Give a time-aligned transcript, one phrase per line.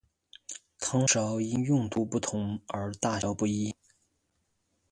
[0.79, 3.75] 汤勺因用途不同而大小不一。